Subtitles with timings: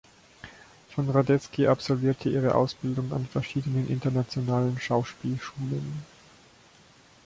[0.95, 6.03] Von Radetzky absolvierte ihre Ausbildung an verschiedenen internationalen Schauspielschulen.